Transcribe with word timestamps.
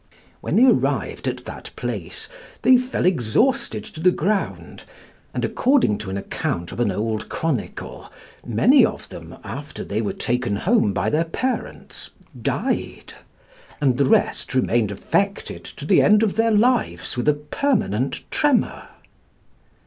When 0.39 0.55
they 0.55 0.65
arrived 0.65 1.27
at 1.27 1.45
that 1.45 1.69
place 1.75 2.27
they 2.63 2.75
fell 2.75 3.05
exhausted 3.05 3.83
to 3.83 4.01
the 4.01 4.09
ground, 4.09 4.81
and, 5.31 5.45
according 5.45 5.99
to 5.99 6.09
an 6.09 6.17
account 6.17 6.71
of 6.71 6.79
an 6.79 6.89
old 6.91 7.29
chronicle, 7.29 8.11
many 8.43 8.83
of 8.83 9.07
them, 9.09 9.35
after 9.43 9.83
they 9.83 10.01
were 10.01 10.11
taken 10.13 10.55
home 10.55 10.91
by 10.91 11.11
their 11.11 11.25
parents, 11.25 12.09
died, 12.41 13.13
and 13.79 13.99
the 13.99 14.05
rest 14.05 14.55
remained 14.55 14.91
affected, 14.91 15.63
to 15.65 15.85
the 15.85 16.01
end 16.01 16.23
of 16.23 16.35
their 16.35 16.49
lives, 16.49 17.15
with 17.15 17.27
a 17.27 17.35
permanent 17.35 18.23
tremor. 18.31 18.87